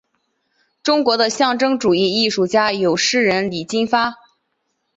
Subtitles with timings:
[0.81, 4.15] 中国的象征主义艺术家有诗人李金发。